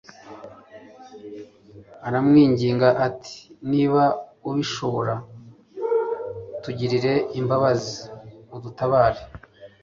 [2.07, 3.35] aramwinginga ati:
[3.71, 4.03] «Niba
[4.49, 5.13] ubishobora
[6.63, 7.95] tugirire imbabazi,
[8.55, 9.21] udutabare.»